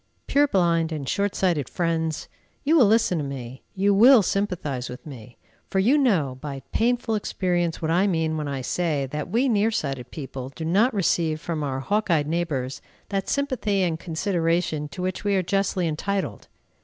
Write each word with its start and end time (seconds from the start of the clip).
Purblind 0.25 0.91
and 0.91 1.07
short 1.07 1.35
sighted 1.35 1.69
friends! 1.69 2.27
You 2.63 2.75
will 2.75 2.87
listen 2.87 3.19
to 3.19 3.23
me, 3.23 3.61
you 3.75 3.93
will 3.93 4.23
sympathize 4.23 4.89
with 4.89 5.05
me; 5.05 5.37
for 5.69 5.77
you 5.77 5.95
know 5.95 6.39
by 6.41 6.63
painful 6.71 7.13
experience 7.13 7.83
what 7.83 7.91
I 7.91 8.07
mean 8.07 8.35
when 8.35 8.47
I 8.47 8.61
say 8.61 9.05
that 9.11 9.29
we 9.29 9.47
near 9.47 9.69
sighted 9.69 10.09
people 10.09 10.49
do 10.49 10.65
not 10.65 10.91
receive 10.91 11.39
from 11.39 11.61
our 11.61 11.81
hawk 11.81 12.09
eyed 12.09 12.25
neighbors 12.25 12.81
that 13.09 13.29
sympathy 13.29 13.83
and 13.83 13.99
consideration 13.99 14.87
to 14.87 15.03
which 15.03 15.23
we 15.23 15.35
are 15.35 15.43
justly 15.43 15.87
entitled. 15.87 16.47